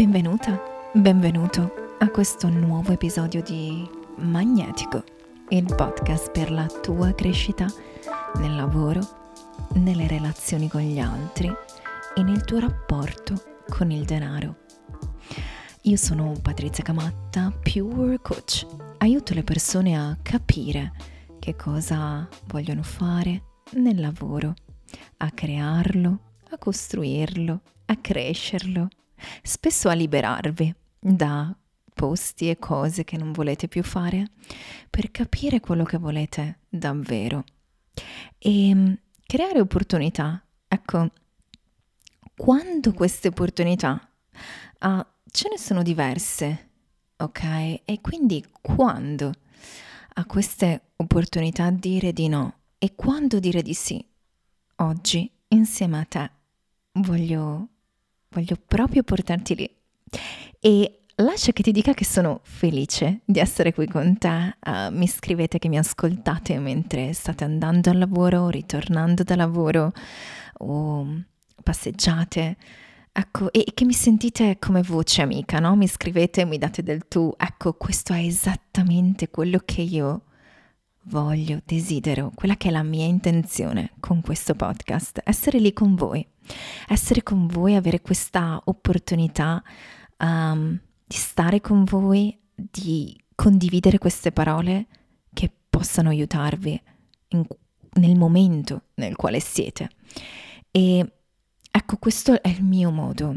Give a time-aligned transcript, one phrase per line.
[0.00, 0.58] Benvenuta,
[0.94, 5.04] benvenuto a questo nuovo episodio di Magnetico,
[5.50, 7.66] il podcast per la tua crescita
[8.36, 9.00] nel lavoro,
[9.74, 11.52] nelle relazioni con gli altri
[12.14, 13.34] e nel tuo rapporto
[13.68, 14.60] con il denaro.
[15.82, 18.66] Io sono Patrizia Camatta, Pure Coach.
[18.96, 20.94] Aiuto le persone a capire
[21.38, 24.54] che cosa vogliono fare nel lavoro,
[25.18, 28.88] a crearlo, a costruirlo, a crescerlo
[29.42, 31.54] spesso a liberarvi da
[31.94, 34.28] posti e cose che non volete più fare
[34.88, 37.44] per capire quello che volete davvero
[38.38, 38.92] e mm,
[39.26, 40.42] creare opportunità.
[40.66, 41.10] Ecco,
[42.36, 44.00] quando queste opportunità
[44.80, 46.70] uh, ce ne sono diverse,
[47.18, 47.82] ok?
[47.84, 49.32] E quindi quando
[50.14, 54.02] a queste opportunità dire di no e quando dire di sì,
[54.76, 56.30] oggi insieme a te
[56.92, 57.68] voglio
[58.30, 59.70] voglio proprio portarti lì.
[60.60, 64.56] E lascia che ti dica che sono felice di essere qui con te.
[64.64, 69.92] Uh, mi scrivete che mi ascoltate mentre state andando al lavoro, ritornando da lavoro
[70.58, 71.22] o
[71.62, 72.56] passeggiate.
[73.12, 75.74] Ecco, e che mi sentite come voce amica, no?
[75.74, 77.32] Mi scrivete, mi date del tu.
[77.36, 80.22] Ecco, questo è esattamente quello che io
[81.04, 86.24] voglio, desidero, quella che è la mia intenzione con questo podcast, essere lì con voi,
[86.88, 89.62] essere con voi, avere questa opportunità
[90.18, 94.86] um, di stare con voi, di condividere queste parole
[95.32, 96.80] che possano aiutarvi
[97.28, 97.46] in,
[97.94, 99.88] nel momento nel quale siete.
[100.70, 101.12] E
[101.70, 103.36] ecco, questo è il mio modo.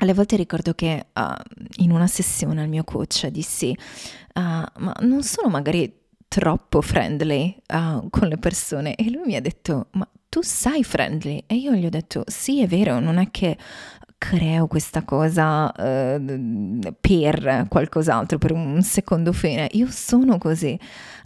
[0.00, 3.76] Alle volte ricordo che uh, in una sessione al mio coach dissi,
[4.34, 5.92] uh, ma non sono magari
[6.28, 8.94] troppo friendly uh, con le persone.
[8.94, 11.42] E lui mi ha detto ma tu sei friendly?
[11.46, 13.56] E io gli ho detto sì è vero non è che
[14.18, 19.68] creo questa cosa uh, per qualcos'altro per un secondo fine.
[19.72, 20.78] Io sono così.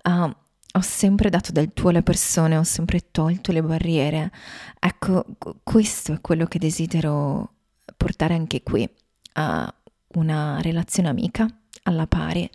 [0.05, 0.31] Uh,
[0.75, 4.31] ho sempre dato del tuo alle persone ho sempre tolto le barriere.
[4.79, 5.25] Ecco
[5.63, 7.51] questo è quello che desidero
[7.97, 8.89] portare anche qui
[9.35, 9.75] a
[10.15, 11.47] una relazione amica
[11.85, 12.49] alla pari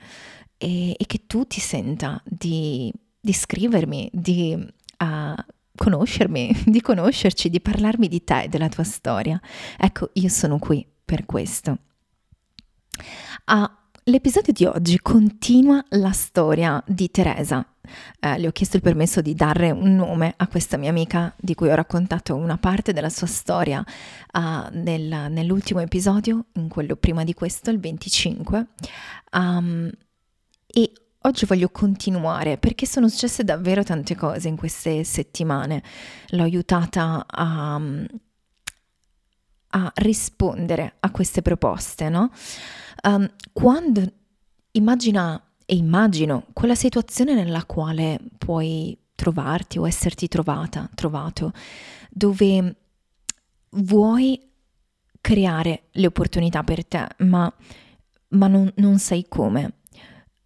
[0.58, 5.44] e, e che tu ti senta di, di scrivermi, di uh,
[5.76, 9.40] conoscermi, di conoscerci, di parlarmi di te e della tua storia.
[9.78, 11.78] Ecco, io sono qui per questo.
[13.46, 13.70] Uh,
[14.06, 17.66] l'episodio di oggi continua la storia di Teresa.
[18.20, 21.56] Eh, le ho chiesto il permesso di dare un nome a questa mia amica di
[21.56, 23.82] cui ho raccontato una parte della sua storia
[24.34, 28.68] uh, nel, nell'ultimo episodio, in quello prima di questo, il 25.
[29.32, 29.90] Um,
[30.78, 35.82] e oggi voglio continuare perché sono successe davvero tante cose in queste settimane.
[36.30, 37.82] L'ho aiutata a,
[39.70, 42.30] a rispondere a queste proposte, no?
[43.02, 44.04] Um, quando
[44.74, 51.54] immagina e immagino quella situazione nella quale puoi trovarti o esserti trovata, trovato,
[52.12, 52.76] dove
[53.72, 54.40] vuoi
[55.20, 57.52] creare le opportunità per te, ma,
[58.30, 59.77] ma non, non sai come.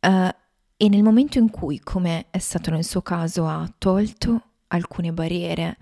[0.01, 0.29] Uh,
[0.78, 5.78] e nel momento in cui, come è stato nel suo caso, ha tolto alcune barriere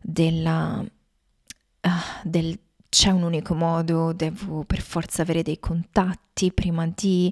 [0.00, 1.88] della, uh,
[2.22, 2.58] del
[2.90, 7.30] c'è un unico modo, devo per forza avere dei contatti prima di,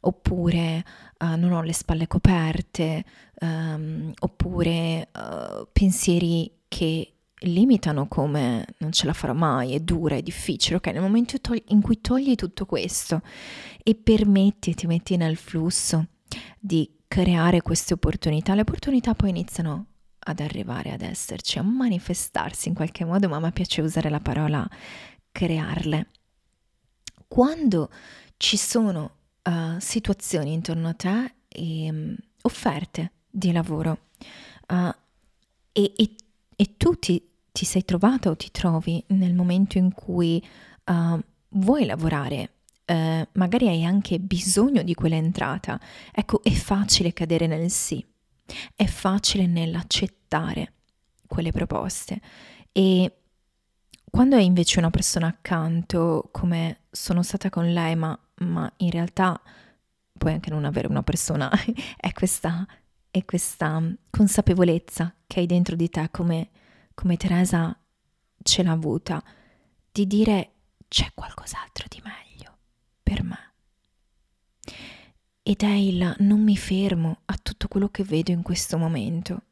[0.00, 0.84] oppure
[1.18, 3.04] uh, non ho le spalle coperte,
[3.40, 5.08] um, oppure
[5.72, 10.86] pensieri che limitano come non ce la farò mai, è dura, è difficile, ok?
[10.88, 11.36] Nel momento
[11.66, 13.20] in cui togli tutto questo
[13.82, 16.06] e permetti, ti metti nel flusso
[16.58, 19.86] di creare queste opportunità, le opportunità poi iniziano
[20.18, 24.20] ad arrivare, ad esserci, a manifestarsi in qualche modo, ma a me piace usare la
[24.20, 24.68] parola
[25.30, 26.08] crearle.
[27.28, 27.90] Quando
[28.36, 33.98] ci sono uh, situazioni intorno a te e um, offerte di lavoro
[34.68, 34.94] uh,
[35.72, 36.14] e, e,
[36.56, 37.22] e, tu ti,
[37.52, 40.44] ti, sei trovata o ti trovi nel momento in cui
[40.84, 41.20] uh,
[41.50, 42.50] vuoi lavorare
[42.86, 45.78] eh, magari hai anche bisogno di quell'entrata,
[46.12, 48.04] ecco, è facile cadere nel sì,
[48.74, 50.72] è facile nell'accettare
[51.26, 52.20] quelle proposte.
[52.70, 53.12] E
[54.08, 59.40] quando hai invece una persona accanto, come sono stata con lei, ma, ma in realtà
[60.16, 61.50] puoi anche non avere una persona,
[61.98, 62.64] è questa,
[63.18, 66.50] è questa consapevolezza che hai dentro di te, come,
[66.94, 67.78] come Teresa
[68.42, 69.22] ce l'ha avuta,
[69.90, 70.52] di dire
[70.86, 72.58] c'è qualcos'altro di meglio
[73.02, 73.38] per me.
[75.42, 79.42] Ed è il non mi fermo a tutto quello che vedo in questo momento.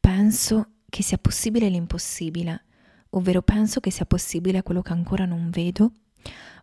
[0.00, 2.64] Penso che sia possibile l'impossibile,
[3.10, 5.92] ovvero penso che sia possibile quello che ancora non vedo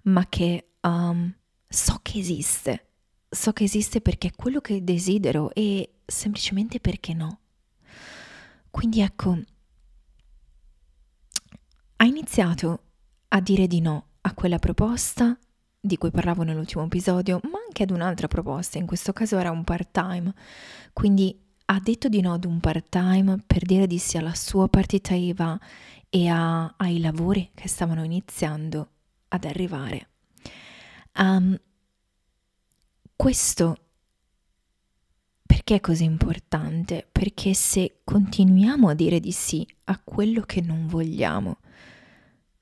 [0.04, 1.32] ma che um,
[1.68, 2.91] so che esiste.
[3.34, 7.40] So che esiste perché è quello che desidero e semplicemente perché no.
[8.70, 9.38] Quindi ecco,
[11.96, 12.84] ha iniziato
[13.30, 15.38] a dire di no a quella proposta
[15.80, 19.64] di cui parlavo nell'ultimo episodio, ma anche ad un'altra proposta, in questo caso era un
[19.64, 20.34] part-time.
[20.92, 25.14] Quindi ha detto di no ad un part-time per dire di sì alla sua partita
[25.14, 25.58] IVA
[26.10, 28.90] e a, ai lavori che stavano iniziando
[29.30, 30.10] ad arrivare.
[31.18, 31.58] Um,
[33.22, 33.78] questo
[35.46, 37.08] perché è così importante?
[37.12, 41.58] Perché se continuiamo a dire di sì a quello che non vogliamo,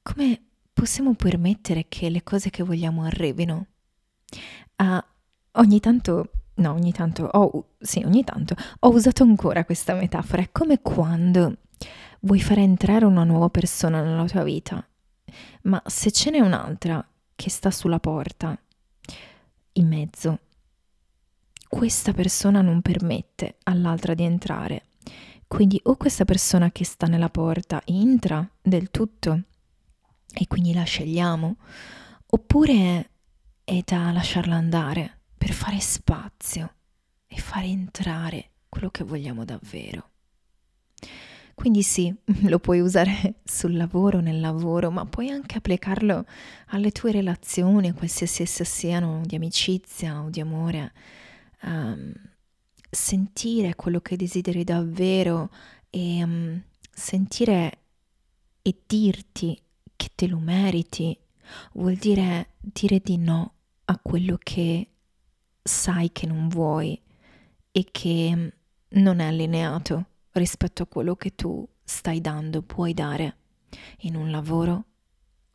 [0.01, 0.41] come
[0.73, 3.67] possiamo permettere che le cose che vogliamo arrivino?
[4.75, 5.01] Uh,
[5.61, 10.41] ogni tanto, no, ogni tanto, oh, sì, ogni tanto ho usato ancora questa metafora.
[10.41, 11.59] È come quando
[12.19, 14.85] vuoi fare entrare una nuova persona nella tua vita,
[15.61, 17.01] ma se ce n'è un'altra
[17.33, 18.61] che sta sulla porta,
[19.73, 20.39] in mezzo,
[21.69, 24.88] questa persona non permette all'altra di entrare.
[25.48, 29.44] Quindi o questa persona che sta nella porta entra del tutto
[30.33, 31.57] e quindi la scegliamo,
[32.25, 33.10] oppure
[33.63, 36.74] è da lasciarla andare per fare spazio
[37.27, 40.10] e fare entrare quello che vogliamo davvero.
[41.54, 42.13] Quindi sì,
[42.50, 46.25] lo puoi usare sul lavoro, nel lavoro, ma puoi anche applicarlo
[46.68, 50.94] alle tue relazioni, qualsiasi esse siano, di amicizia o di amore.
[51.61, 52.13] Um,
[52.89, 55.50] sentire quello che desideri davvero
[55.89, 57.77] e um, sentire
[58.61, 59.59] e dirti
[59.95, 61.17] che te lo meriti
[61.73, 63.53] vuol dire dire di no
[63.85, 64.89] a quello che
[65.61, 67.00] sai che non vuoi
[67.71, 68.53] e che
[68.89, 73.38] non è allineato rispetto a quello che tu stai dando, puoi dare
[74.00, 74.85] in un lavoro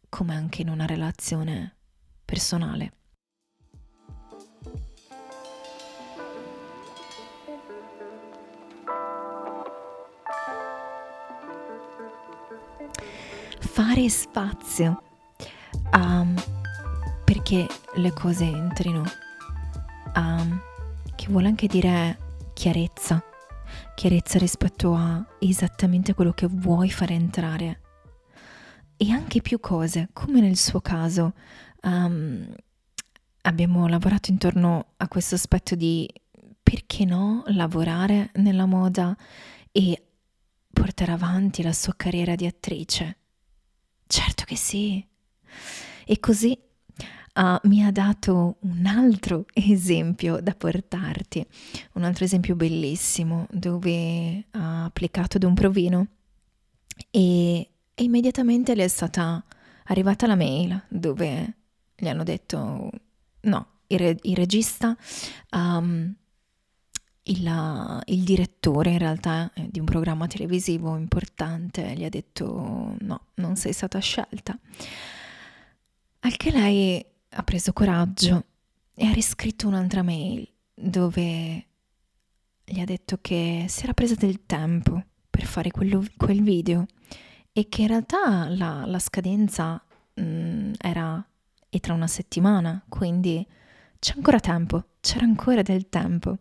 [0.09, 1.77] come anche in una relazione
[2.25, 2.93] personale.
[13.75, 15.03] Fare spazio
[15.93, 16.35] um,
[17.25, 17.67] perché
[17.97, 19.03] le cose entrino,
[20.15, 20.61] um,
[21.17, 22.19] che vuole anche dire
[22.55, 23.21] chiarezza
[23.94, 27.81] chiarezza rispetto a esattamente quello che vuoi fare entrare.
[28.97, 31.35] E anche più cose, come nel suo caso.
[31.82, 32.47] Um,
[33.43, 36.09] abbiamo lavorato intorno a questo aspetto di
[36.62, 39.17] perché no lavorare nella moda
[39.70, 40.06] e
[40.73, 43.19] portare avanti la sua carriera di attrice.
[44.44, 45.06] Certo che sì.
[46.05, 46.58] E così
[47.35, 51.46] uh, mi ha dato un altro esempio da portarti,
[51.93, 56.06] un altro esempio bellissimo dove ha applicato ad un provino
[57.11, 59.43] e, e immediatamente le è stata
[59.85, 61.55] arrivata la mail dove
[61.96, 62.91] gli hanno detto
[63.41, 64.96] no, il, re, il regista...
[65.50, 66.14] Um,
[67.25, 73.26] il, il, direttore in realtà eh, di un programma televisivo importante gli ha detto no,
[73.35, 74.59] non sei stata scelta.
[76.21, 78.44] Al che lei ha preso coraggio
[78.94, 81.67] e ha riscritto un'altra mail dove
[82.65, 86.87] gli ha detto che si era presa del tempo per fare quello, quel video
[87.53, 89.82] e che in realtà la, la scadenza
[90.15, 91.27] mh, mm, era
[91.75, 93.44] e tra una settimana, quindi
[93.99, 96.39] c'è ancora tempo, c'era ancora del tempo.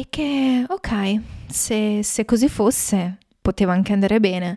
[0.00, 4.56] E che, ok, se, se così fosse, poteva anche andare bene,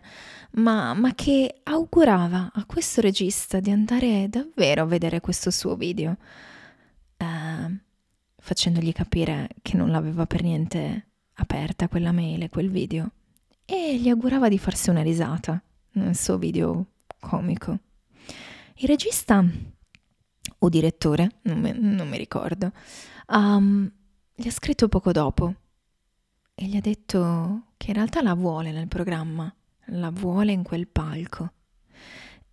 [0.52, 6.16] ma, ma che augurava a questo regista di andare davvero a vedere questo suo video,
[7.18, 7.78] eh,
[8.38, 13.10] facendogli capire che non l'aveva per niente aperta quella mail, quel video,
[13.66, 16.86] e gli augurava di farsi una risata nel suo video
[17.20, 17.80] comico.
[18.76, 19.44] Il regista
[20.58, 22.72] o direttore, non mi, non mi ricordo,
[23.28, 23.92] um,
[24.36, 25.54] gli ha scritto poco dopo
[26.54, 29.52] e gli ha detto che in realtà la vuole nel programma
[29.88, 31.52] la vuole in quel palco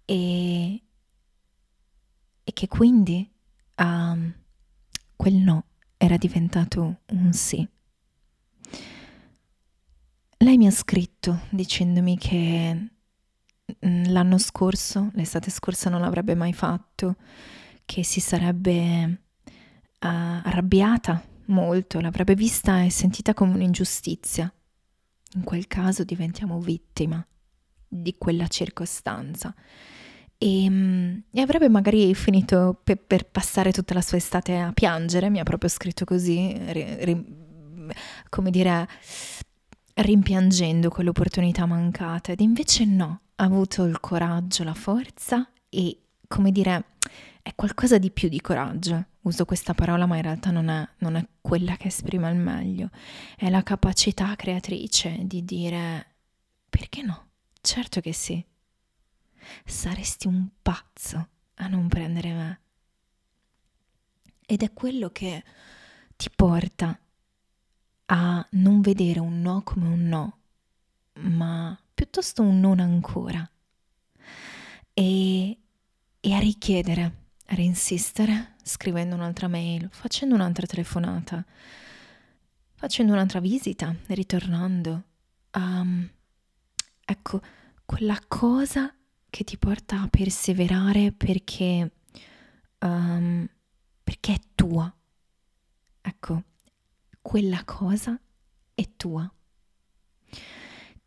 [0.05, 0.73] e,
[2.43, 3.29] e che quindi
[3.77, 4.33] um,
[5.15, 5.65] quel no
[5.97, 7.67] era diventato un sì.
[10.37, 12.89] Lei mi ha scritto dicendomi che
[13.85, 17.15] mm, l'anno scorso, l'estate scorsa non l'avrebbe mai fatto,
[17.85, 24.51] che si sarebbe uh, arrabbiata molto, l'avrebbe vista e sentita come un'ingiustizia
[25.33, 27.25] in quel caso diventiamo vittima
[27.87, 29.53] di quella circostanza.
[30.37, 35.29] E, ehm, e avrebbe magari finito per, per, passare tutta la sua estate a piangere,
[35.29, 37.35] mi ha proprio scritto così, ri, ri,
[38.29, 38.87] come dire,
[39.95, 42.31] rimpiangendo quell'opportunità mancata.
[42.31, 46.85] Ed invece no, ha avuto il coraggio, la forza e come dire,
[47.41, 49.05] è qualcosa di più di coraggio.
[49.23, 52.89] Uso questa parola, ma in realtà non è, non è quella che esprime al meglio.
[53.35, 56.05] È la capacità creatrice di dire
[56.69, 57.27] perché no?
[57.61, 58.43] Certo che sì.
[59.65, 62.59] Saresti un pazzo a non prendere me.
[64.45, 65.43] Ed è quello che
[66.15, 66.97] ti porta
[68.05, 70.39] a non vedere un no come un no,
[71.21, 73.49] ma piuttosto un non ancora.
[74.93, 75.57] E,
[76.19, 77.03] e a richiedere
[77.45, 81.43] a reinsistere scrivendo un'altra mail, facendo un'altra telefonata,
[82.73, 85.03] facendo un'altra visita, ritornando.
[85.53, 86.09] Um,
[87.03, 87.41] ecco,
[87.85, 88.93] quella cosa
[89.29, 91.91] che ti porta a perseverare perché,
[92.79, 93.47] um,
[94.03, 94.93] perché è tua.
[96.01, 96.43] Ecco,
[97.21, 98.19] quella cosa
[98.73, 99.31] è tua.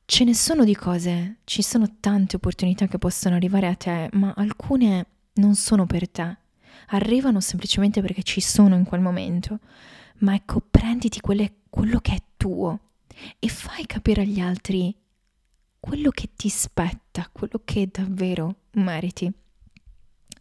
[0.07, 4.33] Ce ne sono di cose, ci sono tante opportunità che possono arrivare a te, ma
[4.37, 6.37] alcune non sono per te,
[6.89, 9.59] arrivano semplicemente perché ci sono in quel momento.
[10.19, 12.81] Ma ecco, prenditi quelle, quello che è tuo
[13.39, 14.95] e fai capire agli altri
[15.81, 19.31] quello che ti spetta, quello che davvero meriti.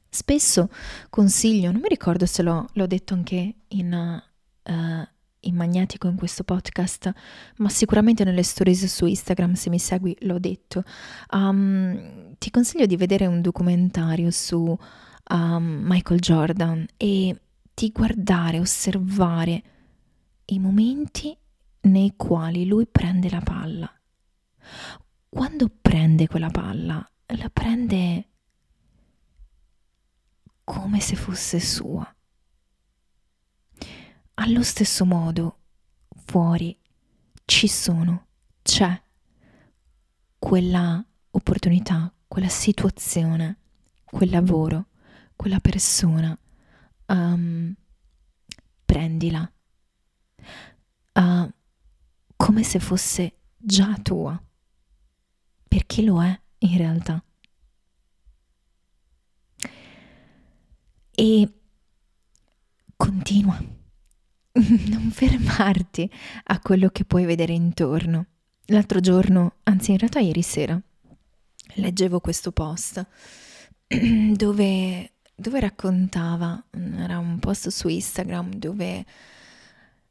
[0.09, 0.69] Spesso
[1.09, 4.21] consiglio, non mi ricordo se l'ho, l'ho detto anche in,
[4.63, 5.07] uh,
[5.39, 7.11] in Magnetico in questo podcast,
[7.57, 10.83] ma sicuramente nelle stories su Instagram, se mi segui, l'ho detto.
[11.31, 14.77] Um, ti consiglio di vedere un documentario su
[15.29, 17.39] um, Michael Jordan e
[17.73, 19.63] di guardare, osservare
[20.45, 21.35] i momenti
[21.81, 23.91] nei quali lui prende la palla.
[25.29, 28.27] Quando prende quella palla, la prende
[30.63, 32.13] come se fosse sua
[34.35, 35.57] allo stesso modo,
[36.25, 36.75] fuori
[37.45, 38.27] ci sono,
[38.61, 39.01] c'è
[40.39, 43.57] quella opportunità, quella situazione,
[44.03, 44.87] quel lavoro,
[45.43, 46.37] quella persona.
[47.05, 47.75] Um,
[48.85, 49.51] prendila
[51.13, 51.51] uh,
[52.37, 54.41] come se fosse già tua,
[55.67, 57.21] perché lo è in realtà.
[61.11, 61.53] E
[62.95, 63.57] continua
[64.53, 66.09] non fermarti
[66.45, 68.27] a quello che puoi vedere intorno.
[68.67, 70.81] L'altro giorno, anzi in realtà ieri sera,
[71.75, 73.05] leggevo questo post
[74.33, 76.63] dove, dove raccontava,
[76.97, 79.05] era un post su Instagram dove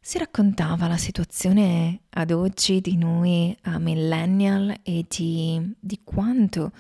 [0.01, 6.73] si raccontava la situazione ad oggi di noi a millennial e di, di quanto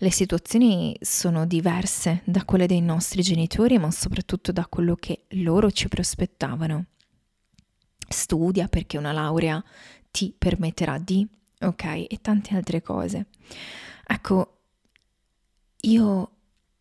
[0.00, 5.70] le situazioni sono diverse da quelle dei nostri genitori, ma soprattutto da quello che loro
[5.70, 6.84] ci prospettavano
[8.08, 9.62] studia perché una laurea
[10.10, 11.26] ti permetterà di,
[11.60, 11.84] ok?
[11.84, 13.26] E tante altre cose.
[14.06, 14.58] Ecco,
[15.80, 16.30] io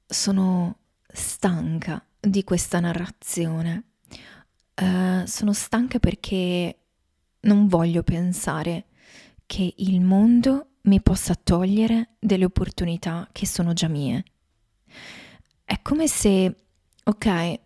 [0.06, 0.78] sono
[1.18, 3.84] stanca di questa narrazione.
[4.80, 6.78] Uh, sono stanca perché
[7.42, 8.86] non voglio pensare
[9.46, 14.24] che il mondo mi possa togliere delle opportunità che sono già mie.
[15.64, 16.56] È come se,
[17.04, 17.60] ok,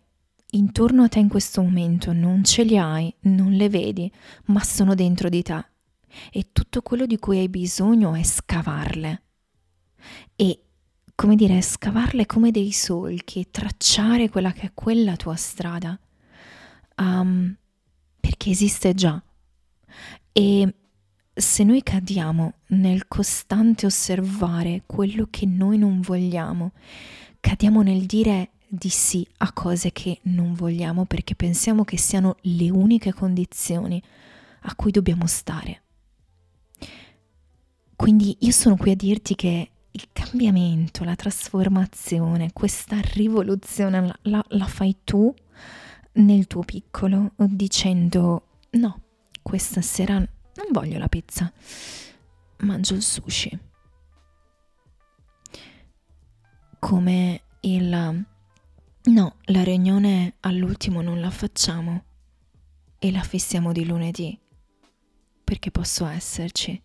[0.50, 4.10] intorno a te in questo momento non ce li hai, non le vedi,
[4.46, 5.64] ma sono dentro di te.
[6.30, 9.22] E tutto quello di cui hai bisogno è scavarle.
[10.34, 10.64] E,
[11.14, 15.98] come dire, scavarle come dei solchi, tracciare quella che è quella tua strada.
[16.96, 17.56] Um,
[18.20, 19.22] perché esiste già.
[20.32, 20.74] E
[21.34, 26.72] se noi cadiamo nel costante osservare quello che noi non vogliamo,
[27.40, 32.70] cadiamo nel dire di sì a cose che non vogliamo perché pensiamo che siano le
[32.70, 34.02] uniche condizioni
[34.62, 35.82] a cui dobbiamo stare.
[37.96, 44.66] Quindi io sono qui a dirti che il cambiamento, la trasformazione, questa rivoluzione la, la,
[44.66, 45.34] fai tu
[46.14, 49.00] nel tuo piccolo dicendo no,
[49.42, 51.52] questa sera non voglio la pizza,
[52.58, 53.58] mangio il sushi.
[56.78, 58.26] Come il
[59.04, 62.04] No, la riunione all'ultimo non la facciamo
[63.00, 64.38] e la fissiamo di lunedì,
[65.42, 66.80] perché posso esserci.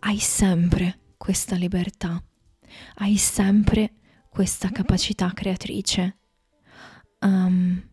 [0.00, 2.22] Hai sempre questa libertà,
[2.96, 3.94] hai sempre
[4.28, 6.18] questa capacità creatrice
[7.20, 7.88] um,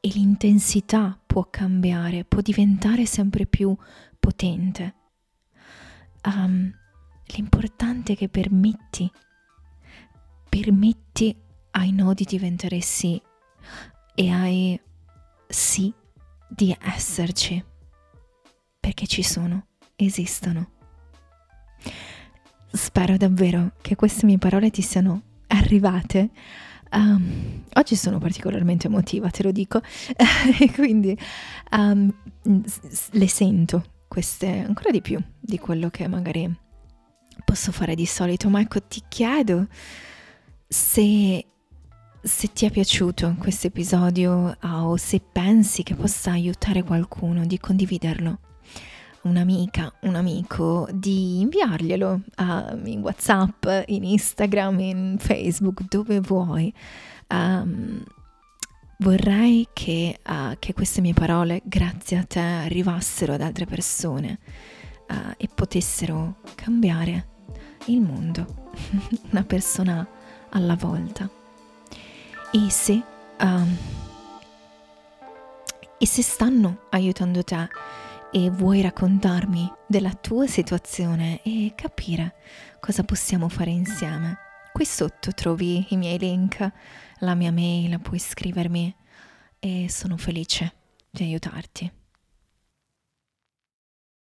[0.00, 3.76] e l'intensità può cambiare, può diventare sempre più
[4.18, 4.94] potente.
[6.24, 6.72] Um,
[7.26, 9.10] l'importante è che permetti
[10.54, 11.36] permetti
[11.72, 13.20] ai no di diventare sì
[14.14, 14.80] e ai
[15.48, 15.92] sì
[16.48, 17.62] di esserci,
[18.78, 20.73] perché ci sono, esistono.
[22.72, 26.30] Spero davvero che queste mie parole ti siano arrivate.
[26.92, 29.80] Um, oggi sono particolarmente emotiva, te lo dico,
[30.60, 31.16] e quindi
[31.72, 32.12] um,
[33.10, 36.52] le sento queste ancora di più di quello che magari
[37.44, 39.66] posso fare di solito, ma ecco ti chiedo
[40.68, 41.46] se,
[42.22, 47.58] se ti è piaciuto questo episodio uh, o se pensi che possa aiutare qualcuno di
[47.58, 48.38] condividerlo
[49.24, 56.72] un'amica, un amico, di inviarglielo uh, in WhatsApp, in Instagram, in Facebook, dove vuoi.
[57.28, 58.02] Um,
[58.98, 64.38] vorrei che, uh, che, queste mie parole, grazie a te, arrivassero ad altre persone
[65.08, 67.26] uh, e potessero cambiare
[67.86, 68.70] il mondo,
[69.30, 70.06] una persona
[70.50, 71.28] alla volta.
[72.52, 73.02] E se,
[73.40, 73.76] um,
[75.98, 77.68] e se stanno aiutando te
[78.36, 82.34] e vuoi raccontarmi della tua situazione e capire
[82.80, 84.38] cosa possiamo fare insieme,
[84.72, 86.68] qui sotto trovi i miei link,
[87.20, 88.92] la mia mail, puoi scrivermi
[89.60, 90.74] e sono felice
[91.08, 91.92] di aiutarti.